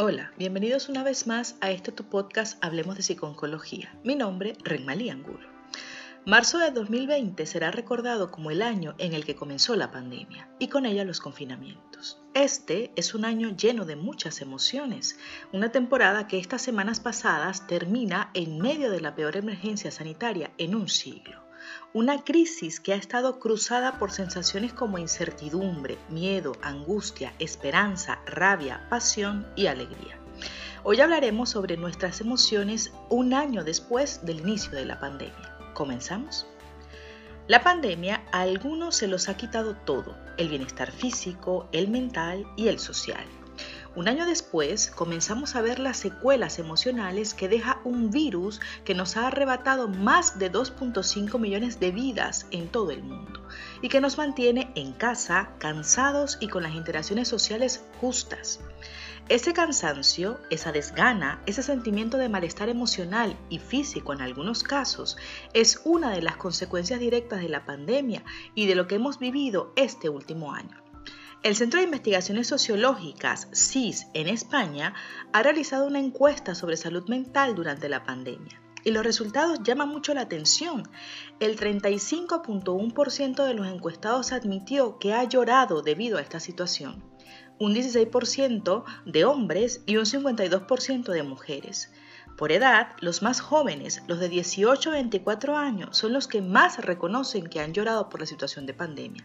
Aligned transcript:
Hola, 0.00 0.30
bienvenidos 0.38 0.88
una 0.88 1.02
vez 1.02 1.26
más 1.26 1.56
a 1.60 1.72
este 1.72 1.90
tu 1.90 2.04
podcast 2.04 2.64
Hablemos 2.64 2.94
de 2.94 3.02
Psiconcología. 3.02 3.92
Mi 4.04 4.14
nombre, 4.14 4.56
Renmalí 4.62 5.10
Angulo. 5.10 5.48
Marzo 6.24 6.58
de 6.58 6.70
2020 6.70 7.44
será 7.46 7.72
recordado 7.72 8.30
como 8.30 8.52
el 8.52 8.62
año 8.62 8.94
en 8.98 9.12
el 9.12 9.24
que 9.24 9.34
comenzó 9.34 9.74
la 9.74 9.90
pandemia 9.90 10.48
y 10.60 10.68
con 10.68 10.86
ella 10.86 11.02
los 11.02 11.18
confinamientos. 11.18 12.22
Este 12.32 12.92
es 12.94 13.12
un 13.12 13.24
año 13.24 13.56
lleno 13.56 13.84
de 13.86 13.96
muchas 13.96 14.40
emociones, 14.40 15.18
una 15.52 15.72
temporada 15.72 16.28
que 16.28 16.38
estas 16.38 16.62
semanas 16.62 17.00
pasadas 17.00 17.66
termina 17.66 18.30
en 18.34 18.60
medio 18.60 18.92
de 18.92 19.00
la 19.00 19.16
peor 19.16 19.36
emergencia 19.36 19.90
sanitaria 19.90 20.52
en 20.58 20.76
un 20.76 20.88
siglo. 20.88 21.47
Una 21.92 22.24
crisis 22.24 22.80
que 22.80 22.92
ha 22.92 22.96
estado 22.96 23.38
cruzada 23.38 23.98
por 23.98 24.10
sensaciones 24.10 24.72
como 24.72 24.98
incertidumbre, 24.98 25.98
miedo, 26.08 26.52
angustia, 26.62 27.34
esperanza, 27.38 28.20
rabia, 28.26 28.86
pasión 28.88 29.46
y 29.56 29.66
alegría. 29.66 30.18
Hoy 30.84 31.00
hablaremos 31.00 31.50
sobre 31.50 31.76
nuestras 31.76 32.20
emociones 32.20 32.92
un 33.08 33.34
año 33.34 33.64
después 33.64 34.24
del 34.24 34.40
inicio 34.40 34.72
de 34.72 34.84
la 34.84 35.00
pandemia. 35.00 35.56
¿Comenzamos? 35.74 36.46
La 37.48 37.62
pandemia 37.62 38.22
a 38.30 38.42
algunos 38.42 38.96
se 38.96 39.08
los 39.08 39.28
ha 39.28 39.36
quitado 39.36 39.74
todo, 39.74 40.16
el 40.36 40.48
bienestar 40.48 40.92
físico, 40.92 41.68
el 41.72 41.88
mental 41.88 42.46
y 42.56 42.68
el 42.68 42.78
social. 42.78 43.24
Un 43.98 44.06
año 44.06 44.26
después 44.26 44.92
comenzamos 44.94 45.56
a 45.56 45.60
ver 45.60 45.80
las 45.80 45.96
secuelas 45.96 46.60
emocionales 46.60 47.34
que 47.34 47.48
deja 47.48 47.80
un 47.82 48.12
virus 48.12 48.60
que 48.84 48.94
nos 48.94 49.16
ha 49.16 49.26
arrebatado 49.26 49.88
más 49.88 50.38
de 50.38 50.52
2.5 50.52 51.36
millones 51.40 51.80
de 51.80 51.90
vidas 51.90 52.46
en 52.52 52.68
todo 52.68 52.92
el 52.92 53.02
mundo 53.02 53.42
y 53.82 53.88
que 53.88 54.00
nos 54.00 54.16
mantiene 54.16 54.70
en 54.76 54.92
casa, 54.92 55.50
cansados 55.58 56.38
y 56.40 56.46
con 56.46 56.62
las 56.62 56.76
interacciones 56.76 57.26
sociales 57.26 57.82
justas. 58.00 58.60
Ese 59.28 59.52
cansancio, 59.52 60.38
esa 60.48 60.70
desgana, 60.70 61.42
ese 61.46 61.64
sentimiento 61.64 62.18
de 62.18 62.28
malestar 62.28 62.68
emocional 62.68 63.36
y 63.48 63.58
físico 63.58 64.12
en 64.12 64.20
algunos 64.20 64.62
casos, 64.62 65.16
es 65.54 65.80
una 65.84 66.12
de 66.12 66.22
las 66.22 66.36
consecuencias 66.36 67.00
directas 67.00 67.40
de 67.40 67.48
la 67.48 67.66
pandemia 67.66 68.22
y 68.54 68.66
de 68.66 68.76
lo 68.76 68.86
que 68.86 68.94
hemos 68.94 69.18
vivido 69.18 69.72
este 69.74 70.08
último 70.08 70.52
año. 70.52 70.87
El 71.44 71.54
Centro 71.54 71.78
de 71.78 71.84
Investigaciones 71.84 72.48
Sociológicas, 72.48 73.46
CIS, 73.52 74.08
en 74.12 74.26
España, 74.26 74.94
ha 75.32 75.40
realizado 75.40 75.86
una 75.86 76.00
encuesta 76.00 76.56
sobre 76.56 76.76
salud 76.76 77.08
mental 77.08 77.54
durante 77.54 77.88
la 77.88 78.02
pandemia. 78.02 78.60
Y 78.82 78.90
los 78.90 79.04
resultados 79.04 79.60
llaman 79.62 79.88
mucho 79.88 80.14
la 80.14 80.22
atención. 80.22 80.82
El 81.38 81.56
35.1% 81.56 83.44
de 83.44 83.54
los 83.54 83.68
encuestados 83.68 84.32
admitió 84.32 84.98
que 84.98 85.12
ha 85.12 85.22
llorado 85.22 85.80
debido 85.80 86.18
a 86.18 86.22
esta 86.22 86.40
situación. 86.40 87.04
Un 87.60 87.72
16% 87.72 88.84
de 89.06 89.24
hombres 89.24 89.82
y 89.86 89.96
un 89.96 90.06
52% 90.06 91.12
de 91.12 91.22
mujeres. 91.22 91.92
Por 92.36 92.50
edad, 92.50 92.96
los 93.00 93.22
más 93.22 93.40
jóvenes, 93.40 94.02
los 94.08 94.18
de 94.18 94.28
18 94.28 94.90
a 94.90 94.94
24 94.94 95.56
años, 95.56 95.96
son 95.96 96.12
los 96.12 96.26
que 96.26 96.42
más 96.42 96.84
reconocen 96.84 97.46
que 97.46 97.60
han 97.60 97.74
llorado 97.74 98.08
por 98.08 98.18
la 98.18 98.26
situación 98.26 98.66
de 98.66 98.74
pandemia. 98.74 99.24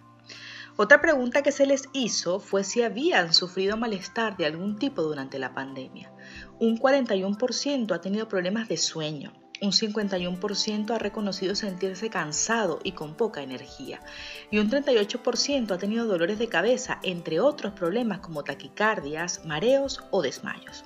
Otra 0.75 1.02
pregunta 1.02 1.43
que 1.43 1.52
se 1.52 1.67
les 1.67 1.88
hizo 1.93 2.39
fue 2.39 2.63
si 2.63 2.81
habían 2.81 3.33
sufrido 3.33 3.77
malestar 3.77 4.38
de 4.38 4.47
algún 4.47 4.77
tipo 4.79 5.03
durante 5.03 5.38
la 5.38 5.53
pandemia. 5.53 6.11
Un 6.59 6.79
41% 6.79 7.93
ha 7.93 8.02
tenido 8.02 8.27
problemas 8.27 8.67
de 8.67 8.77
sueño, 8.77 9.33
un 9.61 9.71
51% 9.71 10.89
ha 10.89 10.97
reconocido 10.97 11.55
sentirse 11.55 12.09
cansado 12.09 12.79
y 12.83 12.94
con 12.94 13.16
poca 13.16 13.44
energía, 13.44 14.01
y 14.49 14.57
un 14.57 14.69
38% 14.69 15.71
ha 15.71 15.77
tenido 15.77 16.05
dolores 16.05 16.39
de 16.39 16.49
cabeza, 16.49 16.99
entre 17.03 17.39
otros 17.39 17.73
problemas 17.73 18.19
como 18.19 18.44
taquicardias, 18.44 19.45
mareos 19.45 20.03
o 20.09 20.21
desmayos. 20.23 20.83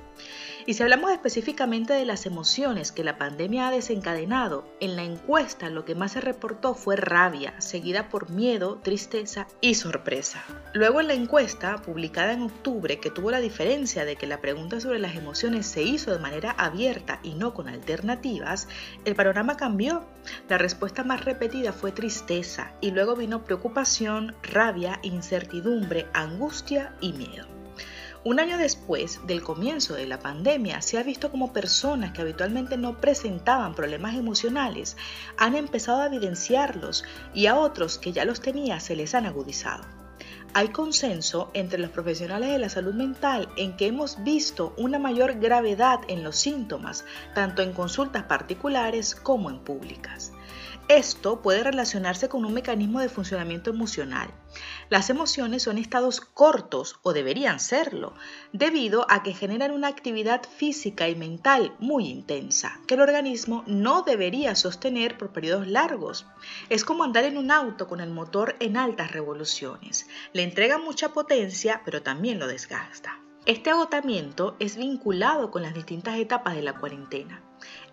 Y 0.69 0.73
si 0.73 0.83
hablamos 0.83 1.11
específicamente 1.11 1.93
de 1.93 2.03
las 2.03 2.25
emociones 2.25 2.91
que 2.91 3.05
la 3.05 3.17
pandemia 3.17 3.69
ha 3.69 3.71
desencadenado, 3.71 4.67
en 4.81 4.97
la 4.97 5.03
encuesta 5.03 5.69
lo 5.69 5.85
que 5.85 5.95
más 5.95 6.11
se 6.11 6.19
reportó 6.19 6.73
fue 6.75 6.97
rabia, 6.97 7.53
seguida 7.61 8.09
por 8.09 8.29
miedo, 8.29 8.81
tristeza 8.83 9.47
y 9.61 9.75
sorpresa. 9.75 10.43
Luego 10.73 10.99
en 10.99 11.07
la 11.07 11.13
encuesta, 11.13 11.77
publicada 11.77 12.33
en 12.33 12.41
octubre, 12.41 12.99
que 12.99 13.09
tuvo 13.09 13.31
la 13.31 13.39
diferencia 13.39 14.03
de 14.03 14.17
que 14.17 14.27
la 14.27 14.41
pregunta 14.41 14.81
sobre 14.81 14.99
las 14.99 15.15
emociones 15.15 15.67
se 15.67 15.83
hizo 15.83 16.11
de 16.11 16.19
manera 16.19 16.51
abierta 16.51 17.21
y 17.23 17.35
no 17.35 17.53
con 17.53 17.69
alternativas, 17.69 18.67
el 19.05 19.15
panorama 19.15 19.55
cambió. 19.55 20.05
La 20.49 20.57
respuesta 20.57 21.05
más 21.05 21.23
repetida 21.23 21.71
fue 21.71 21.93
tristeza 21.93 22.73
y 22.81 22.91
luego 22.91 23.15
vino 23.15 23.45
preocupación, 23.45 24.35
rabia, 24.43 24.99
incertidumbre, 25.01 26.07
angustia 26.13 26.93
y 26.99 27.13
miedo. 27.13 27.56
Un 28.23 28.39
año 28.39 28.57
después 28.57 29.25
del 29.25 29.41
comienzo 29.41 29.93
de 29.93 30.07
la 30.07 30.19
pandemia, 30.19 30.81
se 30.81 30.97
ha 30.97 31.03
visto 31.03 31.31
como 31.31 31.53
personas 31.53 32.11
que 32.11 32.21
habitualmente 32.21 32.75
no 32.75 32.99
presentaban 32.99 33.75
problemas 33.75 34.15
emocionales 34.15 34.97
han 35.37 35.55
empezado 35.55 36.01
a 36.01 36.07
evidenciarlos 36.07 37.03
y 37.33 37.45
a 37.45 37.57
otros 37.57 37.97
que 37.97 38.11
ya 38.11 38.25
los 38.25 38.41
tenía 38.41 38.79
se 38.79 38.95
les 38.95 39.15
han 39.15 39.25
agudizado. 39.25 39.85
Hay 40.53 40.69
consenso 40.69 41.51
entre 41.53 41.77
los 41.77 41.91
profesionales 41.91 42.49
de 42.49 42.57
la 42.57 42.69
salud 42.69 42.93
mental 42.93 43.47
en 43.57 43.77
que 43.77 43.87
hemos 43.87 44.23
visto 44.23 44.73
una 44.77 44.97
mayor 44.97 45.39
gravedad 45.39 45.99
en 46.07 46.23
los 46.23 46.37
síntomas, 46.37 47.05
tanto 47.35 47.61
en 47.61 47.73
consultas 47.73 48.23
particulares 48.23 49.13
como 49.13 49.51
en 49.51 49.59
públicas. 49.59 50.31
Esto 50.87 51.41
puede 51.41 51.63
relacionarse 51.63 52.29
con 52.29 52.45
un 52.45 52.53
mecanismo 52.53 53.01
de 53.01 53.09
funcionamiento 53.09 53.69
emocional. 53.69 54.29
Las 54.89 55.09
emociones 55.09 55.63
son 55.63 55.77
estados 55.77 56.21
cortos, 56.21 56.99
o 57.03 57.11
deberían 57.11 57.59
serlo, 57.59 58.13
debido 58.53 59.05
a 59.09 59.21
que 59.21 59.33
generan 59.33 59.71
una 59.71 59.89
actividad 59.89 60.43
física 60.43 61.09
y 61.09 61.15
mental 61.15 61.75
muy 61.79 62.07
intensa, 62.07 62.79
que 62.87 62.93
el 62.93 63.01
organismo 63.01 63.63
no 63.67 64.03
debería 64.03 64.55
sostener 64.55 65.17
por 65.17 65.33
periodos 65.33 65.67
largos. 65.67 66.25
Es 66.69 66.85
como 66.85 67.03
andar 67.03 67.25
en 67.25 67.37
un 67.37 67.51
auto 67.51 67.87
con 67.87 67.99
el 67.99 68.09
motor 68.09 68.55
en 68.59 68.77
altas 68.77 69.11
revoluciones. 69.11 70.07
Le 70.31 70.43
entrega 70.43 70.77
mucha 70.77 71.09
potencia, 71.09 71.81
pero 71.83 72.01
también 72.01 72.39
lo 72.39 72.47
desgasta. 72.47 73.19
Este 73.45 73.69
agotamiento 73.69 74.55
es 74.59 74.77
vinculado 74.77 75.51
con 75.51 75.61
las 75.61 75.73
distintas 75.73 76.17
etapas 76.17 76.55
de 76.55 76.61
la 76.61 76.79
cuarentena 76.79 77.46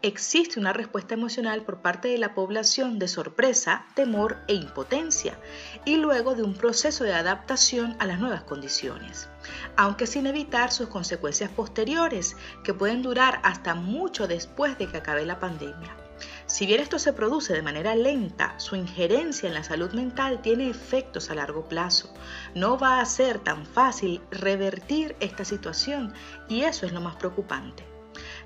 existe 0.06 0.60
una 0.60 0.74
respuesta 0.74 1.14
emocional 1.14 1.62
por 1.62 1.80
parte 1.80 2.08
de 2.08 2.18
la 2.18 2.34
población 2.34 2.98
de 2.98 3.08
sorpresa, 3.08 3.86
temor 3.94 4.36
e 4.48 4.54
impotencia, 4.54 5.38
y 5.86 5.96
luego 5.96 6.34
de 6.34 6.42
un 6.42 6.54
proceso 6.54 7.04
de 7.04 7.14
adaptación 7.14 7.96
a 7.98 8.06
las 8.06 8.20
nuevas 8.20 8.42
condiciones, 8.42 9.30
aunque 9.76 10.06
sin 10.06 10.26
evitar 10.26 10.72
sus 10.72 10.88
consecuencias 10.88 11.50
posteriores, 11.50 12.36
que 12.64 12.74
pueden 12.74 13.00
durar 13.00 13.40
hasta 13.44 13.74
mucho 13.74 14.28
después 14.28 14.76
de 14.76 14.88
que 14.88 14.98
acabe 14.98 15.24
la 15.24 15.40
pandemia. 15.40 15.96
Si 16.44 16.66
bien 16.66 16.80
esto 16.80 16.98
se 16.98 17.14
produce 17.14 17.54
de 17.54 17.62
manera 17.62 17.96
lenta, 17.96 18.60
su 18.60 18.76
injerencia 18.76 19.48
en 19.48 19.54
la 19.54 19.64
salud 19.64 19.92
mental 19.94 20.42
tiene 20.42 20.68
efectos 20.68 21.30
a 21.30 21.34
largo 21.34 21.66
plazo. 21.66 22.12
No 22.54 22.78
va 22.78 23.00
a 23.00 23.06
ser 23.06 23.38
tan 23.38 23.64
fácil 23.64 24.20
revertir 24.30 25.16
esta 25.20 25.46
situación 25.46 26.12
y 26.46 26.60
eso 26.62 26.84
es 26.84 26.92
lo 26.92 27.00
más 27.00 27.16
preocupante. 27.16 27.93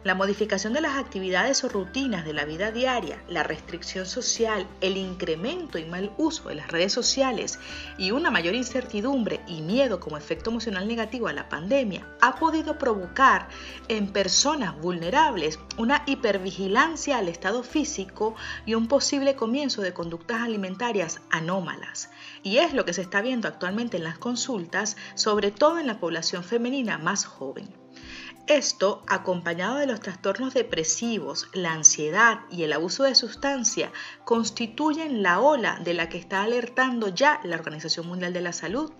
La 0.09 0.15
modificación 0.15 0.73
de 0.73 0.81
las 0.81 0.97
actividades 0.97 1.63
o 1.65 1.69
rutinas 1.69 2.25
de 2.25 2.33
la 2.33 2.47
vida 2.47 2.73
diaria, 2.73 3.23
la 3.29 3.43
restricción 3.43 4.07
social, 4.07 4.67
el 4.81 4.97
incremento 4.97 5.77
y 5.77 5.85
mal 5.85 6.13
uso 6.17 6.49
de 6.49 6.55
las 6.55 6.69
redes 6.69 6.95
sociales 6.95 7.59
y 7.99 8.11
una 8.13 8.31
mayor 8.31 8.55
incertidumbre 8.55 9.43
y 9.47 9.61
miedo 9.61 10.01
como 10.01 10.17
efecto 10.17 10.49
emocional 10.49 10.89
negativo 10.89 11.29
a 11.29 11.35
la 11.35 11.51
pandemia 11.51 12.07
ha 12.23 12.37
podido 12.37 12.79
provocar 12.79 13.51
en 13.89 14.11
personas 14.11 14.81
vulnerables 14.81 15.59
una 15.77 16.05
hipervigilancia 16.07 17.19
al 17.19 17.29
estado 17.29 17.63
físico 17.63 18.35
y 18.65 18.73
un 18.73 18.89
posible 18.89 19.37
comienzo 19.37 19.83
de 19.83 19.93
conductas 19.93 20.41
alimentarias 20.41 21.21
anómalas. 21.29 22.09
Y 22.43 22.57
es 22.57 22.73
lo 22.73 22.87
que 22.87 22.95
se 22.95 23.03
está 23.03 23.21
viendo 23.21 23.47
actualmente 23.47 23.99
en 23.99 24.05
las 24.05 24.17
consultas, 24.17 24.97
sobre 25.17 25.51
todo 25.51 25.79
en 25.79 25.87
la 25.87 26.01
población 26.01 26.45
femenina 26.45 26.97
más 26.97 27.27
joven. 27.27 27.69
Esto, 28.49 29.03
acompañado 29.07 29.77
de 29.77 29.87
los 29.87 30.01
trastornos 30.01 30.55
depresivos, 30.55 31.51
la 31.53 31.75
ansiedad 31.75 32.41
y 32.51 32.63
el 32.63 32.73
abuso 32.73 33.05
de 33.05 33.15
sustancia, 33.15 33.93
constituyen 34.25 35.23
la 35.23 35.39
ola 35.39 35.79
de 35.85 35.93
la 35.93 36.09
que 36.09 36.17
está 36.17 36.43
alertando 36.45 37.09
ya 37.09 37.41
la 37.45 37.57
Organización 37.57 38.07
Mundial 38.07 38.33
de 38.33 38.41
la 38.41 38.55
Salud, 38.55 38.91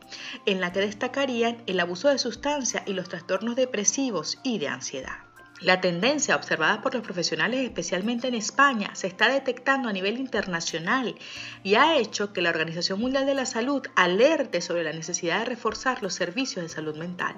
en 0.45 0.61
la 0.61 0.71
que 0.75 0.81
destacarían 0.81 1.63
el 1.67 1.81
abuso 1.81 2.11
de 2.11 2.19
sustancia 2.19 2.83
y 2.85 2.93
los 2.93 3.09
trastornos 3.09 3.57
depresivos 3.57 4.39
y 4.43 4.59
de 4.59 4.69
ansiedad. 4.69 5.29
La 5.61 5.81
tendencia 5.81 6.37
observada 6.37 6.81
por 6.83 6.95
los 6.95 7.03
profesionales, 7.03 7.65
especialmente 7.65 8.29
en 8.29 8.35
España, 8.35 8.95
se 8.95 9.09
está 9.09 9.29
detectando 9.29 9.89
a 9.89 9.93
nivel 9.93 10.19
internacional 10.19 11.17
y 11.65 11.75
ha 11.75 11.97
hecho 11.97 12.33
que 12.33 12.43
la 12.43 12.51
Organización 12.51 13.01
Mundial 13.01 13.27
de 13.27 13.35
la 13.35 13.45
Salud 13.45 13.83
alerte 13.97 14.61
sobre 14.61 14.85
la 14.85 14.93
necesidad 14.93 15.41
de 15.41 15.47
reforzar 15.47 16.01
los 16.01 16.15
servicios 16.15 16.63
de 16.63 16.69
salud 16.69 16.97
mental. 16.97 17.35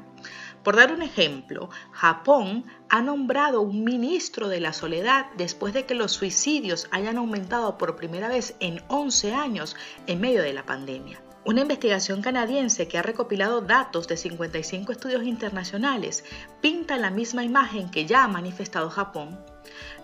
Por 0.62 0.76
dar 0.76 0.92
un 0.92 1.00
ejemplo, 1.00 1.70
Japón 1.90 2.66
ha 2.90 3.00
nombrado 3.00 3.62
un 3.62 3.82
ministro 3.82 4.48
de 4.48 4.60
la 4.60 4.74
soledad 4.74 5.26
después 5.38 5.72
de 5.72 5.86
que 5.86 5.94
los 5.94 6.12
suicidios 6.12 6.86
hayan 6.90 7.16
aumentado 7.16 7.78
por 7.78 7.96
primera 7.96 8.28
vez 8.28 8.54
en 8.60 8.82
11 8.88 9.34
años 9.34 9.74
en 10.06 10.20
medio 10.20 10.42
de 10.42 10.52
la 10.52 10.66
pandemia. 10.66 11.22
Una 11.46 11.62
investigación 11.62 12.20
canadiense 12.20 12.86
que 12.86 12.98
ha 12.98 13.02
recopilado 13.02 13.62
datos 13.62 14.06
de 14.06 14.18
55 14.18 14.92
estudios 14.92 15.22
internacionales 15.22 16.24
pinta 16.60 16.98
la 16.98 17.10
misma 17.10 17.42
imagen 17.42 17.90
que 17.90 18.04
ya 18.04 18.24
ha 18.24 18.28
manifestado 18.28 18.90
Japón. 18.90 19.40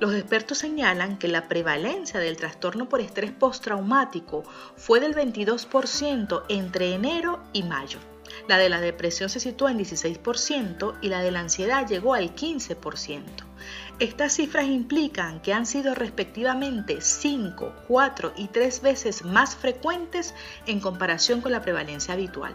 Los 0.01 0.15
expertos 0.15 0.57
señalan 0.57 1.19
que 1.19 1.29
la 1.29 1.49
prevalencia 1.49 2.19
del 2.19 2.39
trastorno 2.39 2.89
por 2.89 3.03
estrés 3.03 3.33
postraumático 3.33 4.45
fue 4.77 5.01
del 5.01 5.15
22% 5.15 6.45
entre 6.49 6.95
enero 6.95 7.43
y 7.53 7.63
mayo. 7.63 7.99
La 8.49 8.59
de 8.59 8.69
la 8.69 8.81
depresión 8.81 9.29
se 9.29 9.41
sitúa 9.41 9.73
en 9.73 9.79
16% 9.79 10.99
y 11.01 11.09
la 11.09 11.21
de 11.21 11.33
la 11.33 11.41
ansiedad 11.41 11.87
llegó 11.89 12.15
al 12.15 12.35
15%. 12.35 13.23
Estas 13.99 14.35
cifras 14.35 14.67
implican 14.67 15.41
que 15.41 15.53
han 15.53 15.67
sido 15.67 15.95
respectivamente 15.95 17.01
5, 17.01 17.75
4 17.89 18.35
y 18.37 18.47
3 18.49 18.83
veces 18.83 19.25
más 19.25 19.57
frecuentes 19.57 20.35
en 20.67 20.79
comparación 20.79 21.41
con 21.41 21.51
la 21.51 21.63
prevalencia 21.63 22.15
habitual. 22.15 22.55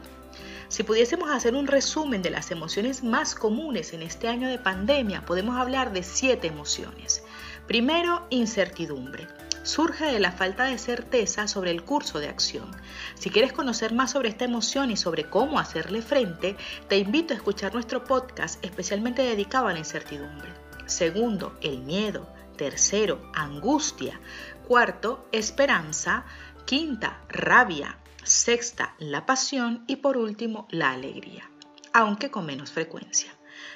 Si 0.69 0.83
pudiésemos 0.83 1.29
hacer 1.29 1.55
un 1.55 1.67
resumen 1.67 2.21
de 2.21 2.29
las 2.29 2.51
emociones 2.51 3.03
más 3.03 3.35
comunes 3.35 3.91
en 3.91 4.01
este 4.01 4.29
año 4.29 4.47
de 4.47 4.57
pandemia, 4.59 5.25
podemos 5.25 5.57
hablar 5.57 5.91
de 5.91 6.03
siete 6.03 6.47
emociones. 6.47 7.23
Primero, 7.67 8.25
incertidumbre. 8.29 9.27
Surge 9.63 10.05
de 10.05 10.19
la 10.19 10.31
falta 10.31 10.63
de 10.63 10.79
certeza 10.79 11.47
sobre 11.47 11.69
el 11.69 11.83
curso 11.83 12.19
de 12.19 12.29
acción. 12.29 12.71
Si 13.13 13.29
quieres 13.29 13.53
conocer 13.53 13.93
más 13.93 14.11
sobre 14.11 14.29
esta 14.29 14.45
emoción 14.45 14.89
y 14.89 14.97
sobre 14.97 15.29
cómo 15.29 15.59
hacerle 15.59 16.01
frente, 16.01 16.57
te 16.87 16.97
invito 16.97 17.33
a 17.33 17.37
escuchar 17.37 17.73
nuestro 17.73 18.03
podcast 18.03 18.63
especialmente 18.65 19.21
dedicado 19.21 19.67
a 19.67 19.73
la 19.73 19.79
incertidumbre. 19.79 20.49
Segundo, 20.87 21.55
el 21.61 21.79
miedo. 21.83 22.27
Tercero, 22.57 23.31
angustia. 23.35 24.19
Cuarto, 24.67 25.27
esperanza. 25.31 26.25
Quinta, 26.65 27.21
rabia. 27.29 27.99
Sexta, 28.23 28.95
la 28.97 29.27
pasión. 29.27 29.83
Y 29.85 29.97
por 29.97 30.17
último, 30.17 30.67
la 30.71 30.91
alegría, 30.91 31.49
aunque 31.93 32.31
con 32.31 32.47
menos 32.47 32.71
frecuencia. 32.71 33.31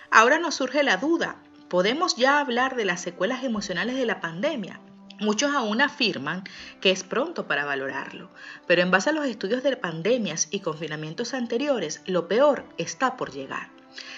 Ahora 0.09 0.39
nos 0.39 0.55
surge 0.55 0.81
la 0.81 0.97
duda. 0.97 1.35
¿Podemos 1.69 2.15
ya 2.15 2.39
hablar 2.39 2.75
de 2.75 2.85
las 2.85 3.01
secuelas 3.01 3.43
emocionales 3.43 3.95
de 3.95 4.05
la 4.05 4.19
pandemia? 4.19 4.81
Muchos 5.19 5.55
aún 5.55 5.81
afirman 5.81 6.43
que 6.81 6.91
es 6.91 7.03
pronto 7.03 7.47
para 7.47 7.63
valorarlo, 7.63 8.29
pero 8.67 8.81
en 8.81 8.91
base 8.91 9.11
a 9.11 9.13
los 9.13 9.25
estudios 9.25 9.63
de 9.63 9.77
pandemias 9.77 10.49
y 10.51 10.59
confinamientos 10.59 11.33
anteriores, 11.33 12.01
lo 12.05 12.27
peor 12.27 12.65
está 12.77 13.15
por 13.15 13.31
llegar. 13.31 13.69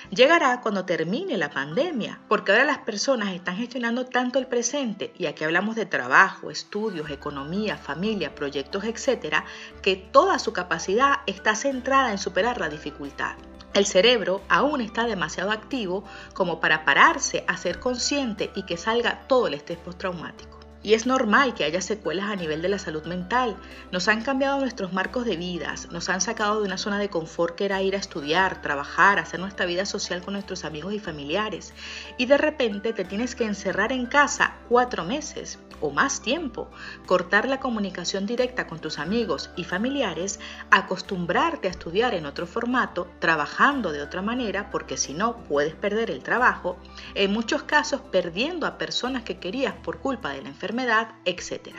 Llegará 0.10 0.60
cuando 0.62 0.86
termine 0.86 1.38
la 1.38 1.52
pandemia, 1.52 2.20
porque 2.28 2.52
ahora 2.52 2.66
las 2.66 2.80
personas 2.80 3.36
están 3.36 3.58
gestionando 3.58 4.06
tanto 4.06 4.40
el 4.40 4.48
presente, 4.48 5.14
y 5.20 5.28
aquí 5.28 5.44
hablamos 5.44 5.76
de 5.76 5.86
trabajo, 5.86 6.50
estudios, 6.50 7.12
economía, 7.12 7.78
familia, 7.78 8.34
proyectos, 8.34 8.84
etcétera, 8.86 9.46
que 9.84 9.96
toda 9.96 10.40
su 10.40 10.52
capacidad 10.52 11.18
está 11.28 11.54
centrada 11.54 12.12
en 12.12 12.18
superar 12.18 12.60
la 12.60 12.70
dificultad. 12.70 13.36
El 13.76 13.86
cerebro 13.86 14.42
aún 14.50 14.82
está 14.82 15.06
demasiado 15.06 15.52
activo 15.52 16.04
como 16.34 16.60
para 16.60 16.84
pararse 16.84 17.44
a 17.48 17.56
ser 17.58 17.80
consciente 17.80 18.50
y 18.56 18.64
que 18.64 18.78
salga 18.78 19.28
todo 19.28 19.46
el 19.46 19.54
estrés 19.54 19.78
postraumático. 19.78 20.57
Y 20.88 20.94
es 20.94 21.06
normal 21.06 21.54
que 21.54 21.66
haya 21.66 21.82
secuelas 21.82 22.30
a 22.30 22.38
nivel 22.38 22.62
de 22.62 22.70
la 22.70 22.80
salud 22.80 23.04
mental. 23.04 23.58
Nos 23.92 24.08
han 24.08 24.22
cambiado 24.22 24.58
nuestros 24.62 24.94
marcos 24.94 25.26
de 25.26 25.36
vidas, 25.36 25.92
nos 25.92 26.08
han 26.08 26.22
sacado 26.22 26.62
de 26.62 26.66
una 26.66 26.78
zona 26.78 26.98
de 26.98 27.10
confort 27.10 27.58
que 27.58 27.66
era 27.66 27.82
ir 27.82 27.94
a 27.94 28.00
estudiar, 28.00 28.62
trabajar, 28.62 29.20
hacer 29.20 29.42
nuestra 29.42 29.66
vida 29.66 29.86
social 29.86 30.22
con 30.22 30.36
nuestros 30.36 30.64
amigos 30.64 30.94
y 30.94 31.00
familiares. 31.00 31.74
Y 32.18 32.26
de 32.28 32.38
repente 32.38 32.94
te 32.94 33.04
tienes 33.04 33.36
que 33.36 33.44
encerrar 33.44 33.92
en 33.92 34.06
casa 34.06 34.56
cuatro 34.70 35.04
meses 35.04 35.60
o 35.82 35.92
más 35.92 36.22
tiempo, 36.22 36.70
cortar 37.06 37.48
la 37.48 37.60
comunicación 37.60 38.26
directa 38.26 38.68
con 38.68 38.80
tus 38.80 39.00
amigos 39.00 39.50
y 39.56 39.64
familiares, 39.64 40.40
acostumbrarte 40.72 41.68
a 41.68 41.72
estudiar 41.72 42.14
en 42.14 42.26
otro 42.26 42.48
formato, 42.48 43.08
trabajando 43.20 43.92
de 43.92 44.02
otra 44.02 44.22
manera, 44.22 44.72
porque 44.72 44.98
si 44.98 45.14
no 45.14 45.44
puedes 45.46 45.76
perder 45.76 46.12
el 46.12 46.24
trabajo, 46.24 46.78
en 47.16 47.32
muchos 47.32 47.64
casos 47.64 48.02
perdiendo 48.02 48.66
a 48.66 48.78
personas 48.78 49.24
que 49.24 49.40
querías 49.40 49.74
por 49.74 50.00
culpa 50.00 50.32
de 50.32 50.42
la 50.42 50.50
enfermedad, 50.50 51.16
etc. 51.26 51.76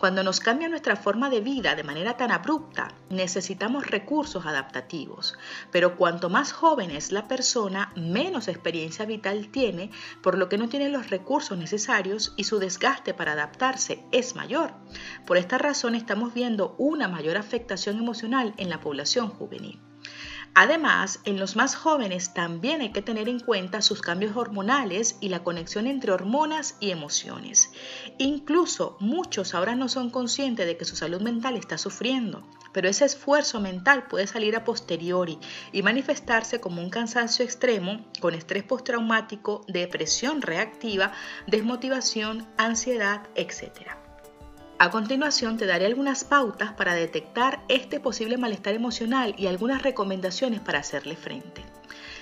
Cuando 0.00 0.22
nos 0.22 0.40
cambia 0.40 0.70
nuestra 0.70 0.96
forma 0.96 1.28
de 1.28 1.42
vida 1.42 1.74
de 1.74 1.82
manera 1.82 2.16
tan 2.16 2.30
abrupta, 2.30 2.88
necesitamos 3.10 3.86
recursos 3.86 4.46
adaptativos, 4.46 5.34
pero 5.70 5.98
cuanto 5.98 6.30
más 6.30 6.52
joven 6.52 6.90
es 6.90 7.12
la 7.12 7.28
persona, 7.28 7.92
menos 7.96 8.48
experiencia 8.48 9.04
vital 9.04 9.48
tiene, 9.48 9.90
por 10.22 10.38
lo 10.38 10.48
que 10.48 10.56
no 10.56 10.70
tiene 10.70 10.88
los 10.88 11.10
recursos 11.10 11.58
necesarios 11.58 12.32
y 12.38 12.44
su 12.44 12.58
desgaste 12.58 13.12
para 13.12 13.32
adaptarse 13.32 14.02
es 14.10 14.34
mayor. 14.34 14.72
Por 15.26 15.36
esta 15.36 15.58
razón 15.58 15.94
estamos 15.94 16.32
viendo 16.32 16.74
una 16.78 17.06
mayor 17.06 17.36
afectación 17.36 17.98
emocional 17.98 18.54
en 18.56 18.70
la 18.70 18.80
población 18.80 19.28
juvenil. 19.28 19.89
Además, 20.54 21.20
en 21.24 21.38
los 21.38 21.54
más 21.54 21.76
jóvenes 21.76 22.34
también 22.34 22.80
hay 22.80 22.90
que 22.90 23.02
tener 23.02 23.28
en 23.28 23.38
cuenta 23.38 23.82
sus 23.82 24.02
cambios 24.02 24.36
hormonales 24.36 25.16
y 25.20 25.28
la 25.28 25.44
conexión 25.44 25.86
entre 25.86 26.10
hormonas 26.10 26.76
y 26.80 26.90
emociones. 26.90 27.72
Incluso 28.18 28.96
muchos 28.98 29.54
ahora 29.54 29.76
no 29.76 29.88
son 29.88 30.10
conscientes 30.10 30.66
de 30.66 30.76
que 30.76 30.84
su 30.84 30.96
salud 30.96 31.22
mental 31.22 31.56
está 31.56 31.78
sufriendo, 31.78 32.42
pero 32.72 32.88
ese 32.88 33.04
esfuerzo 33.04 33.60
mental 33.60 34.08
puede 34.08 34.26
salir 34.26 34.56
a 34.56 34.64
posteriori 34.64 35.38
y 35.72 35.82
manifestarse 35.82 36.60
como 36.60 36.82
un 36.82 36.90
cansancio 36.90 37.44
extremo 37.44 38.04
con 38.20 38.34
estrés 38.34 38.64
postraumático, 38.64 39.64
depresión 39.68 40.42
reactiva, 40.42 41.12
desmotivación, 41.46 42.48
ansiedad, 42.56 43.28
etc. 43.36 43.99
A 44.82 44.90
continuación 44.90 45.58
te 45.58 45.66
daré 45.66 45.84
algunas 45.84 46.24
pautas 46.24 46.72
para 46.72 46.94
detectar 46.94 47.62
este 47.68 48.00
posible 48.00 48.38
malestar 48.38 48.72
emocional 48.72 49.34
y 49.36 49.46
algunas 49.46 49.82
recomendaciones 49.82 50.60
para 50.60 50.78
hacerle 50.78 51.16
frente. 51.16 51.62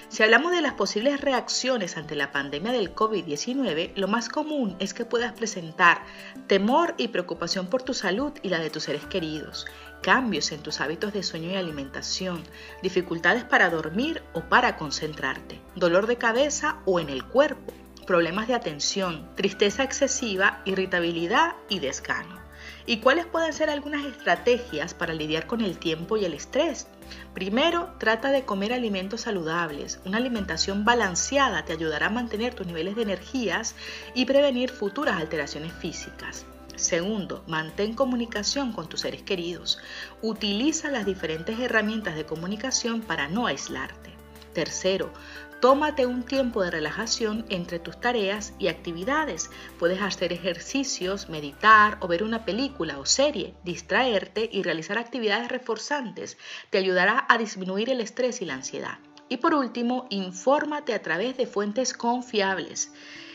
Si 0.08 0.24
hablamos 0.24 0.50
de 0.50 0.60
las 0.60 0.72
posibles 0.72 1.20
reacciones 1.20 1.96
ante 1.96 2.16
la 2.16 2.32
pandemia 2.32 2.72
del 2.72 2.92
COVID-19, 2.92 3.92
lo 3.94 4.08
más 4.08 4.28
común 4.28 4.74
es 4.80 4.92
que 4.92 5.04
puedas 5.04 5.34
presentar 5.34 6.02
temor 6.48 6.96
y 6.98 7.06
preocupación 7.06 7.68
por 7.68 7.84
tu 7.84 7.94
salud 7.94 8.32
y 8.42 8.48
la 8.48 8.58
de 8.58 8.70
tus 8.70 8.82
seres 8.82 9.06
queridos, 9.06 9.64
cambios 10.02 10.50
en 10.50 10.60
tus 10.60 10.80
hábitos 10.80 11.12
de 11.12 11.22
sueño 11.22 11.52
y 11.52 11.54
alimentación, 11.54 12.42
dificultades 12.82 13.44
para 13.44 13.70
dormir 13.70 14.20
o 14.32 14.40
para 14.40 14.76
concentrarte, 14.76 15.60
dolor 15.76 16.08
de 16.08 16.16
cabeza 16.16 16.78
o 16.86 16.98
en 16.98 17.08
el 17.08 17.22
cuerpo, 17.22 17.72
problemas 18.04 18.48
de 18.48 18.54
atención, 18.54 19.32
tristeza 19.36 19.84
excesiva, 19.84 20.60
irritabilidad 20.64 21.54
y 21.68 21.78
desgano. 21.78 22.47
¿Y 22.88 23.00
cuáles 23.00 23.26
pueden 23.26 23.52
ser 23.52 23.68
algunas 23.68 24.06
estrategias 24.06 24.94
para 24.94 25.12
lidiar 25.12 25.46
con 25.46 25.60
el 25.60 25.76
tiempo 25.76 26.16
y 26.16 26.24
el 26.24 26.32
estrés? 26.32 26.86
Primero, 27.34 27.92
trata 27.98 28.30
de 28.30 28.46
comer 28.46 28.72
alimentos 28.72 29.20
saludables. 29.20 30.00
Una 30.06 30.16
alimentación 30.16 30.86
balanceada 30.86 31.66
te 31.66 31.74
ayudará 31.74 32.06
a 32.06 32.10
mantener 32.10 32.54
tus 32.54 32.66
niveles 32.66 32.96
de 32.96 33.02
energías 33.02 33.74
y 34.14 34.24
prevenir 34.24 34.70
futuras 34.70 35.18
alteraciones 35.20 35.74
físicas. 35.74 36.46
Segundo, 36.76 37.44
mantén 37.46 37.92
comunicación 37.92 38.72
con 38.72 38.88
tus 38.88 39.02
seres 39.02 39.20
queridos. 39.20 39.78
Utiliza 40.22 40.90
las 40.90 41.04
diferentes 41.04 41.60
herramientas 41.60 42.16
de 42.16 42.24
comunicación 42.24 43.02
para 43.02 43.28
no 43.28 43.46
aislarte. 43.46 44.17
Tercero, 44.52 45.12
Tómate 45.60 46.06
un 46.06 46.22
tiempo 46.22 46.62
de 46.62 46.70
relajación 46.70 47.44
entre 47.48 47.80
tus 47.80 48.00
tareas 48.00 48.54
y 48.60 48.68
actividades. 48.68 49.50
Puedes 49.76 50.00
hacer 50.00 50.32
ejercicios, 50.32 51.28
meditar 51.28 51.98
o 51.98 52.06
ver 52.06 52.22
una 52.22 52.44
película 52.44 53.00
o 53.00 53.06
serie, 53.06 53.56
distraerte 53.64 54.48
y 54.52 54.62
realizar 54.62 54.98
actividades 54.98 55.48
reforzantes. 55.48 56.38
Te 56.70 56.78
ayudará 56.78 57.26
a 57.28 57.38
disminuir 57.38 57.90
el 57.90 58.00
estrés 58.00 58.40
y 58.40 58.44
la 58.44 58.54
ansiedad. 58.54 58.98
Y 59.28 59.38
por 59.38 59.52
último, 59.52 60.06
infórmate 60.10 60.94
a 60.94 61.02
través 61.02 61.36
de 61.36 61.48
fuentes 61.48 61.92
confiables. 61.92 62.92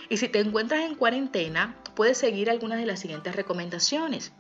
Y 0.08 0.16
si 0.16 0.30
te 0.30 0.40
encuentras 0.40 0.86
en 0.86 0.96
cuarentena, 0.96 1.76
puedes 1.94 2.18
seguir 2.18 2.50
algunas 2.50 2.80
de 2.80 2.86
las 2.86 3.02
siguientes 3.02 3.36
recomendaciones. 3.36 4.32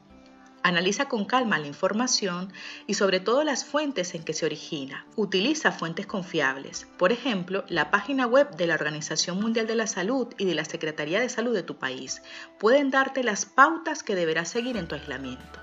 Analiza 0.63 1.09
con 1.09 1.25
calma 1.25 1.59
la 1.59 1.67
información 1.67 2.53
y 2.87 2.93
sobre 2.93 3.19
todo 3.19 3.43
las 3.43 3.65
fuentes 3.65 4.15
en 4.15 4.23
que 4.23 4.33
se 4.33 4.45
origina. 4.45 5.05
Utiliza 5.17 5.73
fuentes 5.73 6.05
confiables. 6.07 6.87
Por 6.97 7.11
ejemplo, 7.11 7.65
la 7.67 7.91
página 7.91 8.25
web 8.27 8.55
de 8.55 8.67
la 8.67 8.75
Organización 8.75 9.41
Mundial 9.41 9.67
de 9.67 9.75
la 9.75 9.87
Salud 9.87 10.33
y 10.37 10.45
de 10.45 10.55
la 10.55 10.63
Secretaría 10.63 11.19
de 11.19 11.27
Salud 11.27 11.53
de 11.53 11.63
tu 11.63 11.75
país 11.75 12.21
pueden 12.59 12.91
darte 12.91 13.23
las 13.23 13.45
pautas 13.45 14.03
que 14.03 14.15
deberás 14.15 14.47
seguir 14.49 14.77
en 14.77 14.87
tu 14.87 14.95
aislamiento. 14.95 15.59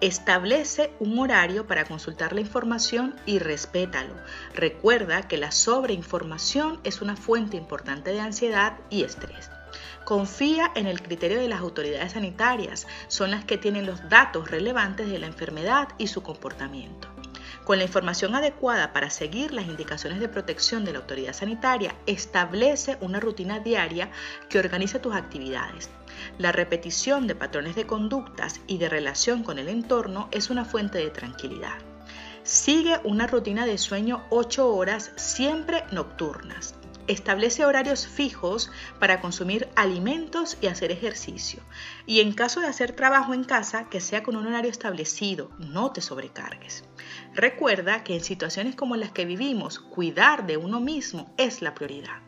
Establece 0.00 0.94
un 0.98 1.18
horario 1.18 1.66
para 1.66 1.84
consultar 1.84 2.32
la 2.32 2.40
información 2.40 3.14
y 3.26 3.38
respétalo. 3.38 4.14
Recuerda 4.54 5.28
que 5.28 5.36
la 5.36 5.52
sobreinformación 5.52 6.80
es 6.84 7.02
una 7.02 7.16
fuente 7.16 7.58
importante 7.58 8.10
de 8.10 8.20
ansiedad 8.20 8.78
y 8.88 9.02
estrés. 9.02 9.50
Confía 10.04 10.72
en 10.74 10.86
el 10.86 11.02
criterio 11.02 11.40
de 11.40 11.48
las 11.48 11.60
autoridades 11.60 12.12
sanitarias, 12.12 12.86
son 13.08 13.30
las 13.30 13.44
que 13.44 13.58
tienen 13.58 13.86
los 13.86 14.08
datos 14.08 14.50
relevantes 14.50 15.08
de 15.08 15.18
la 15.18 15.26
enfermedad 15.26 15.88
y 15.98 16.06
su 16.06 16.22
comportamiento. 16.22 17.08
Con 17.64 17.78
la 17.78 17.84
información 17.84 18.34
adecuada 18.34 18.92
para 18.92 19.10
seguir 19.10 19.52
las 19.52 19.66
indicaciones 19.66 20.18
de 20.18 20.28
protección 20.28 20.84
de 20.84 20.92
la 20.92 20.98
autoridad 21.00 21.34
sanitaria, 21.34 21.94
establece 22.06 22.96
una 23.00 23.20
rutina 23.20 23.60
diaria 23.60 24.10
que 24.48 24.58
organice 24.58 24.98
tus 24.98 25.14
actividades. 25.14 25.90
La 26.38 26.52
repetición 26.52 27.26
de 27.26 27.34
patrones 27.34 27.76
de 27.76 27.86
conductas 27.86 28.60
y 28.66 28.78
de 28.78 28.88
relación 28.88 29.44
con 29.44 29.58
el 29.58 29.68
entorno 29.68 30.28
es 30.32 30.50
una 30.50 30.64
fuente 30.64 30.98
de 30.98 31.10
tranquilidad. 31.10 31.78
Sigue 32.42 32.98
una 33.04 33.26
rutina 33.26 33.66
de 33.66 33.78
sueño 33.78 34.24
8 34.30 34.74
horas, 34.74 35.12
siempre 35.16 35.84
nocturnas. 35.92 36.74
Establece 37.10 37.64
horarios 37.64 38.06
fijos 38.06 38.70
para 39.00 39.20
consumir 39.20 39.68
alimentos 39.74 40.56
y 40.60 40.68
hacer 40.68 40.92
ejercicio. 40.92 41.60
Y 42.06 42.20
en 42.20 42.32
caso 42.32 42.60
de 42.60 42.68
hacer 42.68 42.92
trabajo 42.92 43.34
en 43.34 43.42
casa, 43.42 43.88
que 43.88 44.00
sea 44.00 44.22
con 44.22 44.36
un 44.36 44.46
horario 44.46 44.70
establecido, 44.70 45.50
no 45.58 45.90
te 45.90 46.02
sobrecargues. 46.02 46.84
Recuerda 47.34 48.04
que 48.04 48.14
en 48.14 48.22
situaciones 48.22 48.76
como 48.76 48.94
las 48.94 49.10
que 49.10 49.24
vivimos, 49.24 49.80
cuidar 49.80 50.46
de 50.46 50.56
uno 50.56 50.78
mismo 50.78 51.34
es 51.36 51.62
la 51.62 51.74
prioridad. 51.74 52.22